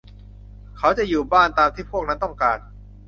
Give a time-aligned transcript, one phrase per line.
[0.77, 2.57] เขาจะอยู่บ้าน ตามที่พวกนั้นต้องการ